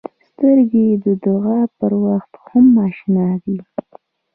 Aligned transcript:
سترګې 0.27 0.87
د 1.03 1.05
دعا 1.25 1.59
پر 1.77 1.91
وخت 2.05 2.31
هم 2.47 2.65
اشنا 2.87 3.29
دي 3.43 3.57